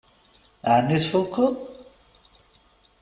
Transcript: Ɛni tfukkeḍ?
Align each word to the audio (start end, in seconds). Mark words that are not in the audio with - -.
Ɛni 0.73 0.97
tfukkeḍ? 1.03 1.55